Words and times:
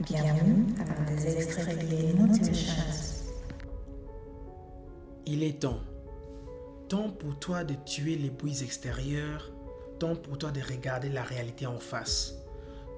Bienvenue. 0.00 0.64
Il 5.26 5.42
est 5.42 5.60
temps. 5.60 5.80
Temps 6.88 7.10
pour 7.10 7.38
toi 7.38 7.64
de 7.64 7.74
tuer 7.84 8.16
les 8.16 8.30
bruits 8.30 8.62
extérieurs. 8.62 9.52
Temps 9.98 10.16
pour 10.16 10.38
toi 10.38 10.52
de 10.52 10.60
regarder 10.62 11.10
la 11.10 11.22
réalité 11.22 11.66
en 11.66 11.78
face. 11.78 12.34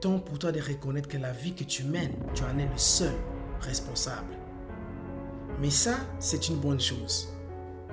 Temps 0.01 0.21
pour 0.21 0.39
toi 0.39 0.53
de 0.53 0.61
reconnaître 0.61 1.09
que 1.09 1.19
la 1.19 1.33
vie 1.33 1.55
que 1.55 1.65
tu 1.65 1.83
mènes, 1.83 2.15
tu 2.35 2.45
en 2.45 2.57
es 2.59 2.67
le 2.67 2.79
seul 2.79 3.15
responsable. 3.61 4.37
Mais 5.61 5.71
ça, 5.71 5.97
c'est 6.21 6.49
une 6.49 6.61
bonne 6.61 6.81
chose. 6.81 7.29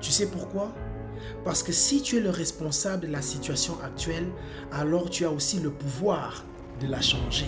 Tu 0.01 0.11
sais 0.11 0.27
pourquoi? 0.27 0.71
Parce 1.43 1.63
que 1.63 1.71
si 1.71 2.03
tu 2.03 2.17
es 2.17 2.21
le 2.21 2.29
responsable 2.29 3.07
de 3.07 3.11
la 3.11 3.23
situation 3.23 3.75
actuelle, 3.83 4.27
alors 4.71 5.09
tu 5.09 5.25
as 5.25 5.31
aussi 5.31 5.59
le 5.59 5.71
pouvoir 5.71 6.45
de 6.79 6.85
la 6.85 7.01
changer. 7.01 7.47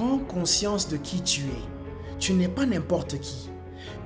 Prends 0.00 0.16
conscience 0.16 0.88
de 0.88 0.96
qui 0.96 1.20
tu 1.20 1.42
es. 1.42 2.18
Tu 2.18 2.32
n'es 2.32 2.48
pas 2.48 2.64
n'importe 2.64 3.20
qui. 3.20 3.50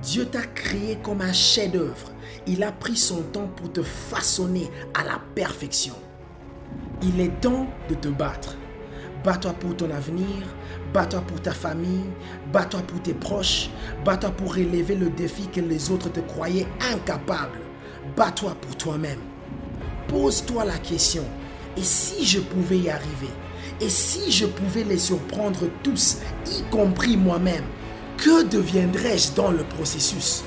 Dieu 0.03 0.25
t'a 0.25 0.41
créé 0.41 0.97
comme 1.01 1.21
un 1.21 1.31
chef-d'œuvre. 1.31 2.11
Il 2.47 2.63
a 2.63 2.73
pris 2.73 2.97
son 2.97 3.21
temps 3.21 3.47
pour 3.55 3.71
te 3.71 3.81
façonner 3.81 4.69
à 4.93 5.05
la 5.05 5.21
perfection. 5.35 5.93
Il 7.01 7.21
est 7.21 7.39
temps 7.39 7.67
de 7.87 7.95
te 7.95 8.09
battre. 8.09 8.57
Bats-toi 9.23 9.53
pour 9.53 9.77
ton 9.77 9.89
avenir, 9.89 10.43
bats-toi 10.93 11.21
pour 11.21 11.41
ta 11.41 11.53
famille, 11.53 12.09
bats-toi 12.51 12.81
pour 12.81 13.01
tes 13.01 13.13
proches, 13.13 13.69
bats-toi 14.03 14.31
pour 14.31 14.53
relever 14.53 14.95
le 14.95 15.09
défi 15.09 15.47
que 15.47 15.61
les 15.61 15.91
autres 15.91 16.11
te 16.11 16.19
croyaient 16.19 16.67
incapable. 16.91 17.59
Bats-toi 18.17 18.53
pour 18.59 18.75
toi-même. 18.75 19.21
Pose-toi 20.09 20.65
la 20.65 20.77
question, 20.77 21.23
et 21.77 21.83
si 21.83 22.25
je 22.25 22.41
pouvais 22.41 22.79
y 22.79 22.89
arriver 22.89 23.31
Et 23.81 23.89
si 23.89 24.31
je 24.31 24.45
pouvais 24.45 24.83
les 24.83 24.97
surprendre 24.97 25.69
tous, 25.83 26.17
y 26.47 26.61
compris 26.71 27.17
moi-même 27.17 27.65
Que 28.17 28.43
deviendrais-je 28.43 29.33
dans 29.33 29.51
le 29.51 29.63
processus? 29.63 30.43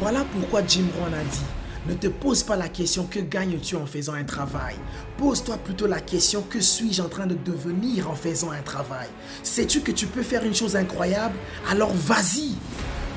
Voilà 0.00 0.24
pourquoi 0.32 0.62
Jim 0.66 0.86
Rohn 0.98 1.14
a 1.14 1.24
dit 1.24 1.40
ne 1.88 1.94
te 1.94 2.08
pose 2.08 2.42
pas 2.42 2.56
la 2.56 2.68
question 2.68 3.04
que 3.04 3.20
gagnes-tu 3.20 3.76
en 3.76 3.86
faisant 3.86 4.14
un 4.14 4.24
travail. 4.24 4.74
Pose-toi 5.18 5.56
plutôt 5.58 5.86
la 5.86 6.00
question 6.00 6.42
que 6.42 6.60
suis-je 6.60 7.00
en 7.00 7.08
train 7.08 7.26
de 7.26 7.36
devenir 7.36 8.10
en 8.10 8.16
faisant 8.16 8.50
un 8.50 8.62
travail. 8.62 9.06
Sais-tu 9.44 9.82
que 9.82 9.92
tu 9.92 10.06
peux 10.06 10.24
faire 10.24 10.42
une 10.42 10.54
chose 10.54 10.74
incroyable? 10.74 11.36
Alors 11.70 11.92
vas-y. 11.94 12.54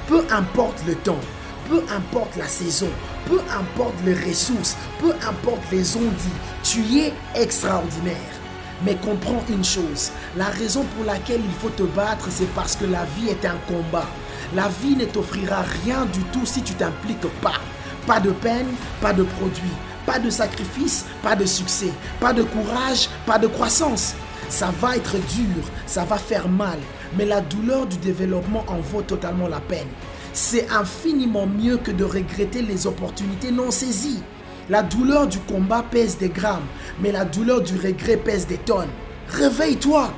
Peu 0.08 0.24
importe 0.30 0.84
le 0.88 0.94
temps, 0.96 1.20
peu 1.68 1.82
importe 1.92 2.36
la 2.38 2.48
saison, 2.48 2.90
peu 3.28 3.40
importe 3.58 3.96
les 4.06 4.14
ressources, 4.14 4.76
peu 5.00 5.14
importe 5.28 5.64
les 5.72 5.96
ondits, 5.98 6.40
tu 6.64 6.82
es 7.00 7.14
extraordinaire. 7.36 8.39
Mais 8.86 8.96
comprends 8.96 9.44
une 9.50 9.64
chose, 9.64 10.12
la 10.38 10.46
raison 10.46 10.86
pour 10.96 11.06
laquelle 11.06 11.42
il 11.44 11.52
faut 11.60 11.70
te 11.70 11.84
battre, 11.84 12.28
c'est 12.30 12.52
parce 12.54 12.76
que 12.76 12.86
la 12.86 13.04
vie 13.18 13.30
est 13.30 13.46
un 13.46 13.58
combat. 13.68 14.08
La 14.56 14.70
vie 14.82 14.96
ne 14.96 15.06
t'offrira 15.06 15.64
rien 15.84 16.06
du 16.06 16.22
tout 16.32 16.46
si 16.46 16.62
tu 16.62 16.74
t'impliques 16.74 17.28
pas. 17.42 17.60
Pas 18.08 18.20
de 18.20 18.32
peine, 18.32 18.68
pas 19.02 19.14
de 19.14 19.24
produit, 19.24 19.76
pas 20.06 20.18
de 20.18 20.30
sacrifice, 20.30 21.06
pas 21.22 21.36
de 21.36 21.46
succès, 21.46 21.92
pas 22.20 22.34
de 22.34 22.44
courage, 22.44 23.10
pas 23.26 23.38
de 23.38 23.48
croissance. 23.48 24.16
Ça 24.48 24.72
va 24.82 24.96
être 24.96 25.18
dur, 25.28 25.64
ça 25.86 26.06
va 26.06 26.18
faire 26.18 26.48
mal, 26.48 26.80
mais 27.18 27.26
la 27.26 27.42
douleur 27.42 27.86
du 27.86 27.98
développement 27.98 28.64
en 28.68 28.80
vaut 28.80 29.04
totalement 29.04 29.48
la 29.48 29.60
peine. 29.60 29.88
C'est 30.34 30.70
infiniment 30.72 31.46
mieux 31.46 31.78
que 31.78 31.92
de 31.92 32.04
regretter 32.04 32.62
les 32.62 32.88
opportunités 32.88 33.52
non 33.52 33.72
saisies. 33.72 34.24
La 34.70 34.84
douleur 34.84 35.26
du 35.26 35.40
combat 35.40 35.84
pèse 35.90 36.20
des 36.20 36.30
grammes, 36.30 36.68
mais 37.02 37.12
la 37.12 37.26
douleur 37.26 37.62
du 37.62 37.76
regret 37.76 38.18
pèse 38.18 38.46
des 38.46 38.60
tonnes. 38.60 38.90
Réveille-toi. 39.30 40.14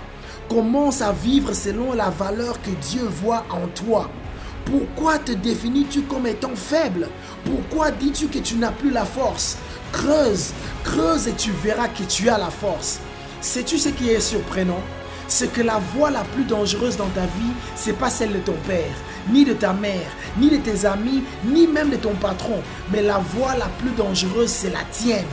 Commence 0.50 1.02
à 1.02 1.14
vivre 1.14 1.54
selon 1.54 1.94
la 1.94 2.10
valeur 2.10 2.62
que 2.62 2.72
Dieu 2.90 3.04
voit 3.04 3.46
en 3.50 3.68
toi. 3.68 4.10
Pourquoi 4.66 5.20
te 5.20 5.32
définis-tu 5.32 6.02
comme 6.02 6.28
étant 6.28 6.54
faible? 6.54 7.08
Pourquoi 7.46 7.92
dis-tu 7.92 8.28
que 8.28 8.40
tu 8.40 8.56
n'as 8.56 8.72
plus 8.72 8.92
la 8.92 9.06
force? 9.06 9.58
Creuse, 9.94 10.52
creuse 10.84 11.30
et 11.30 11.34
tu 11.34 11.52
verras 11.64 11.88
que 11.88 12.04
tu 12.04 12.28
as 12.28 12.38
la 12.38 12.50
force. 12.50 13.00
Sais-tu 13.40 13.78
ce 13.78 13.88
qui 13.88 14.10
est 14.10 14.20
surprenant? 14.20 14.82
C'est 15.34 15.54
que 15.54 15.62
la 15.62 15.80
voie 15.96 16.12
la 16.12 16.26
plus 16.26 16.44
dangereuse 16.44 16.98
dans 16.98 17.08
ta 17.08 17.22
vie, 17.22 17.54
c'est 17.74 17.98
pas 17.98 18.10
celle 18.10 18.34
de 18.34 18.40
ton 18.40 18.58
père, 18.68 18.94
ni 19.30 19.46
de 19.46 19.54
ta 19.54 19.72
mère, 19.72 20.12
ni 20.38 20.50
de 20.50 20.58
tes 20.58 20.86
amis, 20.86 21.24
ni 21.46 21.68
même 21.68 21.90
de 21.90 21.96
ton 21.96 22.14
patron, 22.16 22.62
mais 22.92 23.02
la 23.02 23.20
voie 23.20 23.56
la 23.56 23.68
plus 23.80 23.92
dangereuse, 23.92 24.50
c'est 24.50 24.72
la 24.72 24.84
tienne. 24.92 25.24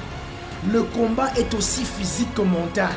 Le 0.72 0.84
combat 0.84 1.32
est 1.36 1.52
aussi 1.52 1.82
physique 1.84 2.32
que 2.32 2.42
mental. 2.42 2.94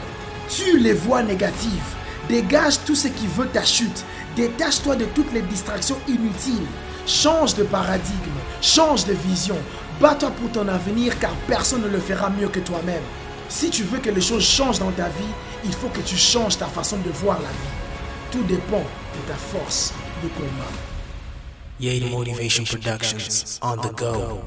Tue 0.47 0.77
les 0.77 0.93
voies 0.93 1.23
négatives. 1.23 1.95
Dégage 2.29 2.83
tout 2.85 2.93
ce 2.93 3.07
qui 3.07 3.25
veut 3.25 3.47
ta 3.47 3.65
chute. 3.65 4.05
Détache-toi 4.35 4.95
de 4.95 5.05
toutes 5.05 5.33
les 5.33 5.41
distractions 5.41 5.97
inutiles. 6.07 6.67
Change 7.07 7.55
de 7.55 7.63
paradigme, 7.63 8.39
change 8.61 9.05
de 9.05 9.13
vision. 9.13 9.57
Bats-toi 9.99 10.29
pour 10.29 10.51
ton 10.51 10.67
avenir 10.67 11.17
car 11.17 11.33
personne 11.47 11.81
ne 11.81 11.87
le 11.87 11.99
fera 11.99 12.29
mieux 12.29 12.49
que 12.49 12.59
toi-même. 12.59 13.01
Si 13.51 13.69
tu 13.69 13.83
veux 13.83 13.99
que 13.99 14.09
les 14.09 14.21
choses 14.21 14.45
changent 14.45 14.79
dans 14.79 14.91
ta 14.93 15.09
vie, 15.09 15.33
il 15.65 15.73
faut 15.73 15.89
que 15.89 15.99
tu 15.99 16.15
changes 16.15 16.57
ta 16.57 16.67
façon 16.67 16.97
de 16.99 17.09
voir 17.09 17.37
la 17.41 17.49
vie. 17.49 17.75
Tout 18.31 18.43
dépend 18.43 18.79
de 18.79 19.27
ta 19.27 19.35
force 19.35 19.93
de 20.23 20.29
combat. 20.29 20.71
Yale 21.77 22.09
Motivation 22.09 22.63
Productions 22.63 23.59
on 23.61 23.75
the 23.75 23.93
go. 23.93 24.39